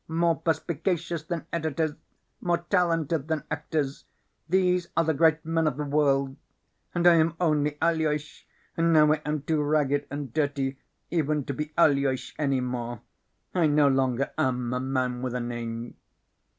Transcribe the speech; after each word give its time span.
More 0.07 0.35
perspicacious 0.35 1.21
than 1.25 1.45
editors, 1.53 1.91
more 2.39 2.65
talented 2.71 3.27
than 3.27 3.43
actors, 3.51 4.05
these 4.49 4.87
are 4.97 5.03
the 5.03 5.13
great 5.13 5.45
men 5.45 5.67
of 5.67 5.77
the 5.77 5.83
world. 5.83 6.37
And 6.95 7.05
I 7.05 7.17
am 7.17 7.35
only 7.39 7.77
Aloys, 7.79 8.45
and 8.75 8.91
now 8.93 9.11
I 9.13 9.21
am 9.23 9.43
too 9.43 9.61
ragged 9.61 10.07
and 10.09 10.33
dirty 10.33 10.79
even 11.11 11.45
to 11.45 11.53
be 11.53 11.71
Aloys 11.77 12.33
any 12.39 12.61
more. 12.61 13.01
I 13.53 13.67
no 13.67 13.87
longer 13.87 14.31
am 14.39 14.73
a 14.73 14.79
man 14.79 15.21
with 15.21 15.35
a 15.35 15.39
name." 15.39 15.93